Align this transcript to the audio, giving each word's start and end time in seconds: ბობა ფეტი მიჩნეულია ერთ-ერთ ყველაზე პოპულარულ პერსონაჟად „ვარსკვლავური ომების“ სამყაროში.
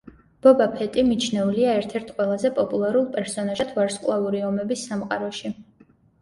ბობა 0.43 0.65
ფეტი 0.77 1.01
მიჩნეულია 1.09 1.75
ერთ-ერთ 1.81 2.09
ყველაზე 2.15 2.51
პოპულარულ 2.61 3.05
პერსონაჟად 3.19 3.75
„ვარსკვლავური 3.77 4.43
ომების“ 4.49 4.89
სამყაროში. 4.91 5.55